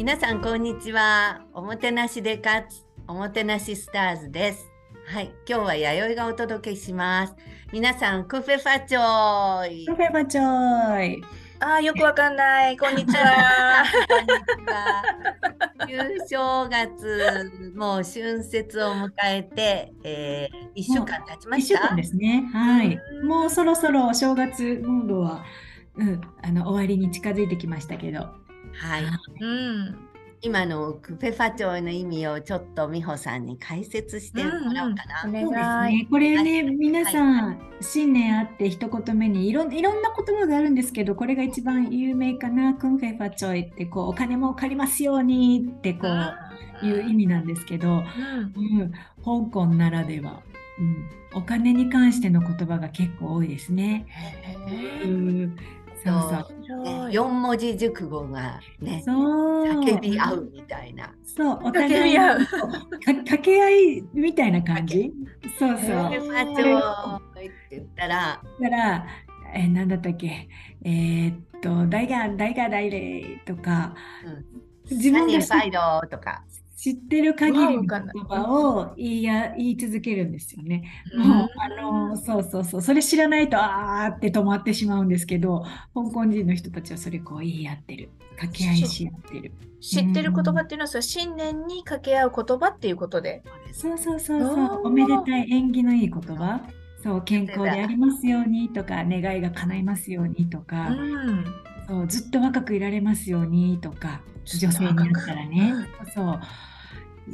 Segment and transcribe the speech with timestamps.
[0.00, 1.42] 皆さんこんにちは。
[1.52, 4.72] おもてなしで勝つおもてなしスターズです。
[5.06, 7.34] はい、今日は弥生がお届けします。
[7.70, 9.84] 皆さんクフェファチョイ。
[9.84, 11.22] カフェバチョーイ。
[11.58, 12.78] あーよくわかんない。
[12.78, 13.84] こんにちは。
[14.08, 14.26] こんに
[14.66, 15.02] ちは。
[15.86, 22.48] 旧正月もう春節を迎えて、えー、1週間経ちま一週した間ですね。
[22.54, 22.98] はい。
[23.20, 25.44] うんもうそろそろお正月モードは、
[25.96, 28.40] うん、あの終わりに近づいてきましたけど。
[28.74, 29.04] はい。
[29.40, 30.10] うん。
[30.42, 35.22] 今のクフェファチョイの意味をちょっと美穂さんに解説してもらおうかな。
[35.26, 36.06] うんうんそうですね。
[36.10, 42.72] これね、はい皆さん、新年あって一言目にいろんいろんな言葉があるんですけど、これが一番有名かな。
[42.72, 46.08] クンフェファチョイってこうお金も借りますようにってこ
[46.82, 48.00] ういう意味なんですけど、うん。
[48.00, 50.40] うん、香港ならでは、
[50.78, 54.06] うん、お金に関しての言葉が結構多いですね。
[55.04, 55.56] うん、
[56.04, 56.46] そうそう。
[56.52, 59.64] 面白い4文字熟語がね、そう。
[59.64, 61.12] 叫び合うみたいな。
[61.24, 62.44] そう、お互い合うか
[63.04, 65.12] 掛け合いみたいな感じ？
[65.58, 65.88] そうそう。
[65.88, 69.06] へだクフェファチョイって言ったら、から、
[69.54, 70.48] えー、なんだったっけ、
[70.84, 73.94] えーっと、大が、大が大礼とか、
[74.90, 75.78] 自分が知サイド
[76.08, 76.44] とか。
[76.80, 77.88] 知ってる限りの言
[78.26, 80.90] 葉を言いや言い続けるんですよね。
[81.12, 85.62] うんもう、あの、そうそうそう、それ知らないと、あーって止まってしまうんですけど、
[85.94, 88.08] 香港人の人たちはそれこう言い合ってる。
[88.36, 89.52] 掛け合いし合ってる。
[89.82, 93.42] 知ってる言葉っていうのはそれ新年に掛け合う言葉っていうことで。
[93.72, 96.62] そうそうそうそうおめでたい縁起のいい言葉。
[97.02, 101.44] そう、健康でありますようにとか、願いが叶いますようにとうか、ん。
[101.90, 105.74] そう、ずっと若くいられますようにとか、女性になったらね、
[106.14, 106.40] そう。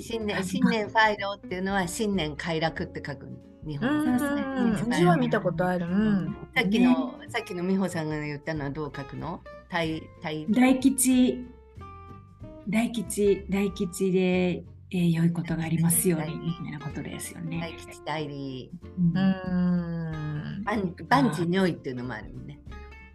[0.00, 3.28] 新年新年ファイドっていうのは新年快楽って書く
[3.66, 4.42] 日う本語んですね。
[4.42, 4.90] うん。
[4.92, 5.86] 字は見たことある。
[5.86, 6.36] うん。
[6.54, 9.40] さっきの、さっきの美穂さんが言ったのはどう書くの？
[9.70, 11.44] 大大大吉、
[12.68, 14.62] 大吉、大吉で、
[14.92, 17.74] えー良いことがありますようにみたいなことですよ大ね。
[17.76, 19.20] 吉大利うんう
[20.60, 20.62] ん。
[20.64, 22.43] 万万事如意っていうのもあるよね。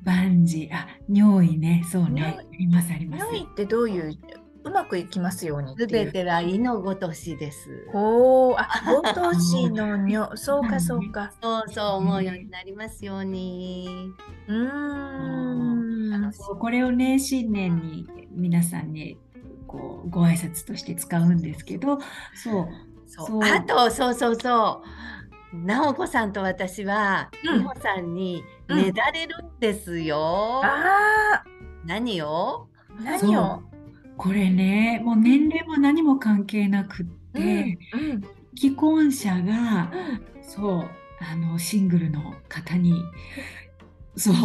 [0.04, 3.26] 万事、あ、尿意ね、そうね、尿ありますあります。
[3.26, 4.18] 匂いってどういう、
[4.64, 5.76] うまくいきますように。
[5.78, 7.88] すべては意のごとしです。
[7.94, 11.32] おお、あ、 ごとしのにょ、そうかそうか。
[11.42, 14.12] そうそう思うようになりますように。
[14.48, 16.34] うーん。
[16.34, 19.18] そうこれをね新年に皆さんに
[19.68, 22.00] こうご挨拶として使うんですけど
[22.36, 22.68] そう
[23.08, 24.88] そうそうあとそうそうそう。
[25.52, 30.62] 直子さんと私は、うん美穂さんにねだれるんですよ。
[30.64, 31.44] あ
[31.86, 32.68] 何を？
[33.00, 33.62] あ、何を？
[34.18, 38.24] これねもう年齢も何も関係なくって、うん。
[38.58, 39.92] 既婚者が
[40.42, 40.90] そう
[41.22, 42.94] あのシングルの方に
[44.18, 44.36] そう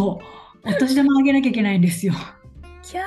[0.68, 2.14] お年玉あげなきゃいけないんですよ。
[2.82, 3.02] キャ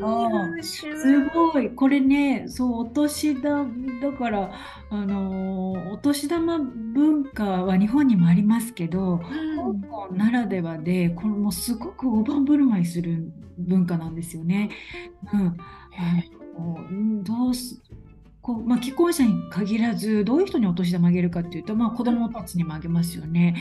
[0.00, 0.62] そう。
[0.62, 3.64] すごいこれねそうお年だ
[4.02, 4.52] だから
[4.90, 14.70] あのお年玉文化は日本にもありますけどうん香港ならではでこれもすごく大盤振る舞いする文化なんですよね。
[15.32, 17.82] うん、どうす
[18.42, 23.56] こうまあ、既婚者に限らずどういう人にお年玉あげるかっていうと、まあ、子どもたちにもあげますよね。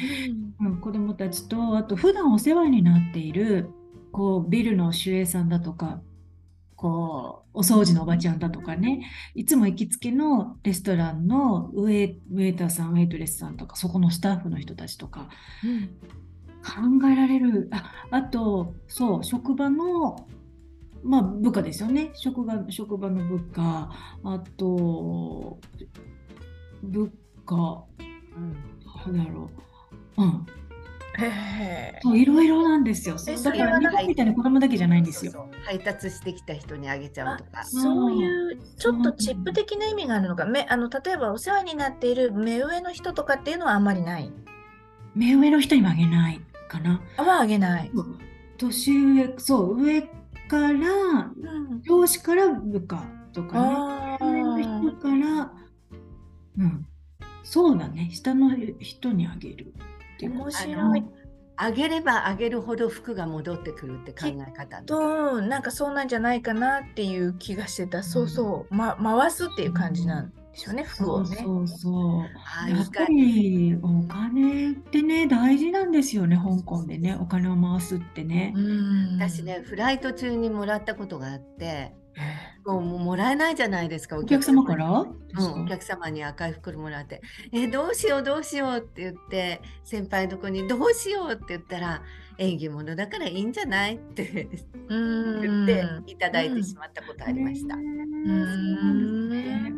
[0.59, 3.71] うん、子どもたちとあと普段お世話になっている
[4.15, 5.99] こうビルの守衛さんだとか
[6.77, 15.27] こうお掃除のおばちゃんだとかねいつも行きつけのレストランのウェイウェイターさんウェイトレスさんとかそこのスタッフの人たちとか
[15.65, 15.89] うん
[16.63, 17.67] 考えられる。
[17.71, 20.25] ああとそう職場の
[21.03, 22.11] まあ部下ですよね。
[22.13, 23.91] 職場職場の部下。
[24.23, 25.59] あと
[26.81, 27.11] 部
[27.45, 27.85] 下
[29.05, 29.49] なんだろ
[30.17, 30.23] う。
[30.23, 30.45] うん。
[32.01, 33.15] そういろいろなんですよ。
[33.27, 35.31] えだから日本みたいに子供だけじゃないんですよ。
[35.31, 37.63] そうそう配達してきた人にあげちゃうあとか。
[37.63, 44.31] そういうちょっとチップ的な意味があるのか、めあの例えばお世話になっている目上の人とかっていうのはあんまりない？
[45.15, 47.01] 目上の人にもあげないかな。
[47.17, 47.91] あはあげない。
[48.57, 50.07] 年上、そう、上か
[50.51, 53.03] ら、うん、上司から部下
[53.33, 53.75] とかね。
[53.75, 55.51] あ上の人から、
[56.57, 56.87] うん、
[57.43, 59.73] そうだね、下の人にあげる
[60.15, 61.13] っていうか面あ白いの。
[61.57, 68.03] あげればあげるほど服が戻ってくるって考え方のとなんかそうなんじゃないかなっていう気がしてた。
[68.03, 71.37] そうそう、ま、回すっていう感じなんでしょうね、服をね。
[71.41, 71.89] そうそ
[72.25, 72.31] う
[72.63, 78.53] あやっぱりお金ってね大事なんですよね香港でねお金を回すってね。
[78.55, 81.93] うん私ねフライト中にもらったことがあって
[82.65, 84.87] もうもらえないじゃないですか、お客様から？
[84.87, 85.07] う
[85.59, 87.21] ん、お客様に赤い袋もらって
[87.53, 92.01] 「えどうしようどうしよう」って言って先輩のとこに「どうしよう」って言ったら
[92.39, 94.47] 「縁起物だからいいんじゃない?」って
[94.89, 97.75] 言っていただいてしまったことありました。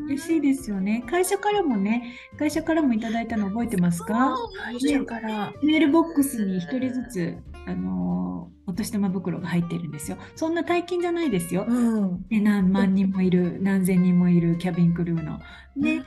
[0.08, 1.04] 嬉しいですよね。
[1.10, 4.38] 会社からもね、会社からもいただいたの覚えてますか？
[4.64, 8.47] 会社からメールボックスに一人ずつあの
[8.78, 10.18] お年玉袋が入ってるんですよ。
[10.36, 11.66] そんな大金じゃないですよ。
[11.68, 15.40] うん、で何万人もいる、何千人もいるキャビンクルーの。
[15.76, 16.04] ね、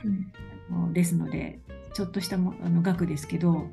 [0.69, 1.59] あのですので、
[1.93, 3.67] ちょっとしたもあの額ですけど、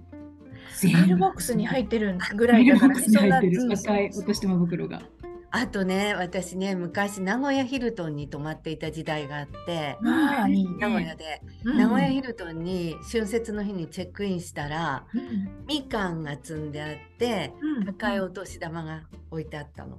[0.83, 5.01] メールボックスに入ってるぐらいだから、ね、そんな赤いお年玉袋が。
[5.50, 19.99] あとね私ね昔名古屋ヒルトンに泊まっていた時代があってあいいね、名古屋で、うん、名古屋ヒルトンに春節の日にチェックインしたら、うん、みかんが積んであって、うん、赤いお年玉が置いてあったの。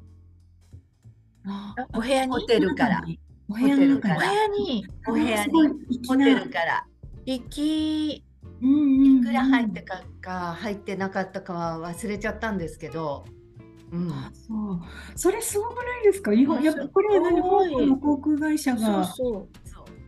[1.93, 3.03] お部屋にホテルから。
[3.49, 4.15] お部屋から。
[4.17, 4.85] お部屋に。
[5.07, 5.51] お部屋に。
[6.07, 6.85] ホテルから。
[7.25, 8.15] 行き。
[8.15, 8.23] い
[9.23, 13.25] くら入ってかか入ってなかったかは忘れちゃったんですけど。
[13.91, 14.81] うん、そう。
[15.15, 16.33] それすごくないですか？
[16.33, 19.07] 日本やっぱこれは何香港の航空会社が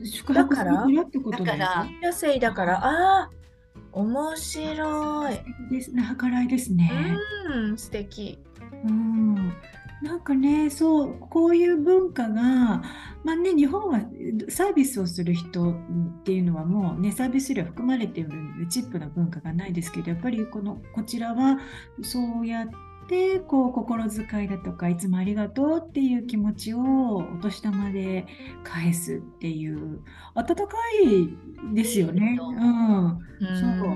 [0.03, 0.69] 宿泊する
[1.05, 3.29] ってことだから安いだからああ
[3.91, 5.39] 面白い。
[5.71, 6.03] ですね。
[6.19, 7.17] 計らいですね。
[7.53, 8.39] うん素敵。
[8.85, 9.53] うん。
[10.01, 12.81] なんかねそうこういう文化が
[13.23, 13.99] まあね日本は
[14.49, 15.75] サービスをする人っ
[16.23, 21.59] ていうのはもうねサービス料含まれているのでチップの文化がないですけどやっぱりこのこちらは
[22.01, 22.75] そうやって
[23.07, 28.25] でこう心遣いだとかいつもありがとうっていう気持ちをお年玉で
[28.63, 30.01] 返すっていう
[30.33, 30.63] 温か
[31.03, 32.39] いですよね。
[32.39, 33.19] うん、
[33.59, 33.91] そう。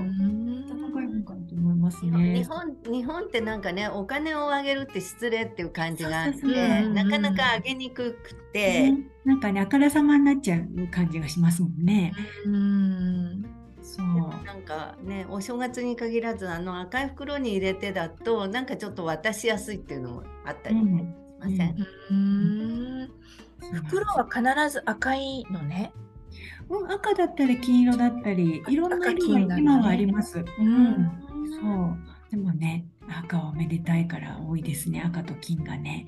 [0.76, 2.34] 温かい文化だと思いますね。
[2.34, 12.12] 日本日本ってなんかねお金をあげるって失礼っていう感じがあってなかなかあげにくくて、ね、なんかねあからさまになっちゃう感じがしますもんね。
[12.44, 13.55] うん
[13.86, 14.44] そう。
[14.44, 20.82] なんかねお正月に限らずあの赤い袋に入れてだとなんかちょっと渡しやすいっていうのもあったりし
[21.38, 21.76] ません、
[22.10, 23.10] うん、
[23.86, 25.92] 袋は必ず赤いのね、
[26.68, 30.44] うん、赤だったり金色だったりいろんな色が今はあります、うん、
[31.50, 32.30] そう。
[32.30, 36.06] でもね赤はめでたいから多いですね赤と金がね。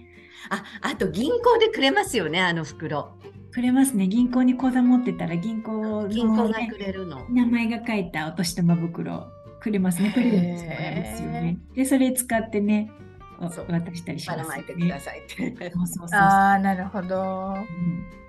[0.50, 3.12] ああと銀行でくれますよねあの袋
[3.52, 4.08] くれますね。
[4.08, 7.26] 銀行に口座持ってたら銀行の、ね、銀行がくれるの。
[7.30, 9.28] 名前が書いたお年玉袋。
[9.60, 10.12] くれますね。
[10.14, 11.58] プレゼントしてもらいますよね。
[11.74, 12.90] でそれ使ってね
[13.38, 15.70] 渡したりします、ね、てくださいって。
[15.72, 18.27] そうそうそうああなるほど、うん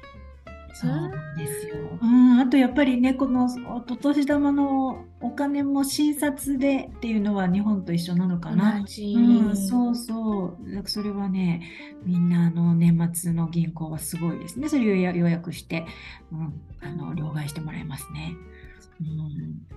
[0.73, 1.75] そうですよ。
[2.01, 8.77] うん、あとやっぱりね、このお年玉のお金も診察でっていうのは日本と一緒なのかな。
[8.77, 10.69] うん、そうそう。
[10.69, 11.61] なんかそれはね、
[12.05, 14.69] みんなあの年末の銀行はすごいですね。
[14.69, 15.85] それを予約して、
[16.31, 18.35] うん、あの両替してもらいますね。
[19.01, 19.67] うん、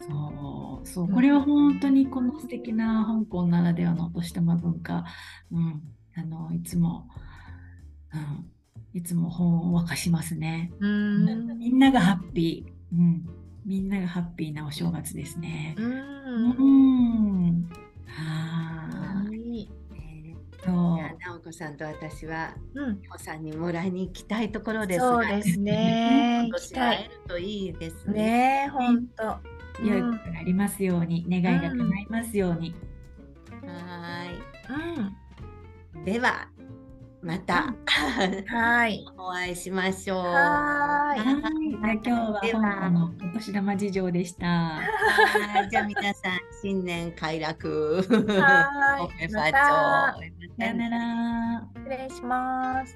[0.00, 5.04] そうそう、これは本当にこの素敵な香港ならではのお年玉文化、
[5.50, 5.82] うん、
[6.16, 7.08] あのいつも、
[8.12, 8.50] うん、
[8.94, 10.72] いつも本を沸かしますね。
[10.78, 13.28] うんみんながハッピー、うん。
[13.66, 15.74] みんながハッピーなお正月ですね。
[15.76, 16.50] うん。
[16.50, 16.64] う
[17.60, 17.70] ん
[18.06, 19.70] はーい。
[20.64, 20.74] そう。
[21.26, 26.44] 直子さんと私は、うん、さんにもらいに行きたいところですそうですね。
[26.48, 28.14] 今年会えるといいですね。
[28.14, 29.24] ね本当。
[29.84, 32.74] 良いことがありますように、願いが叶いますように。
[33.66, 35.94] はい。
[35.96, 36.04] うん。
[36.04, 36.48] では。
[37.24, 37.74] また、
[38.46, 40.18] はい、お会いしましょう。
[40.18, 41.20] はい。
[41.22, 44.78] 今日は香港のお年玉事情でした。
[45.70, 48.02] じゃあ皆さん新年快楽。
[48.28, 49.28] はい。
[49.30, 49.48] さ
[50.66, 51.66] よなら。
[51.76, 52.94] 失礼します。